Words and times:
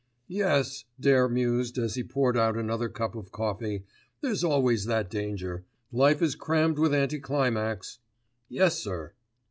"Yes," 0.33 0.85
Dare 0.99 1.29
mused 1.29 1.77
as 1.77 1.93
he 1.93 2.03
poured 2.03 2.35
out 2.35 2.57
another 2.57 2.89
cup 2.89 3.13
of 3.13 3.31
coffee; 3.31 3.83
"there's 4.21 4.43
always 4.43 4.85
that 4.85 5.11
danger. 5.11 5.63
Life 5.91 6.23
is 6.23 6.33
crammed 6.33 6.79
with 6.79 6.91
anti 6.91 7.19
climax." 7.19 7.99
"Yes, 8.49 8.79
sir!" 8.79 9.13